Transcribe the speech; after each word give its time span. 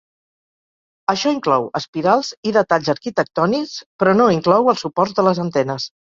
Això 1.13 1.33
inclou 1.35 1.67
espirals 1.79 2.31
i 2.49 2.55
detalls 2.57 2.89
arquitectònics, 2.95 3.77
però 4.01 4.17
no 4.23 4.27
inclou 4.39 4.75
els 4.75 4.83
suports 4.87 5.17
de 5.21 5.29
les 5.31 5.45
antenes. 5.47 5.89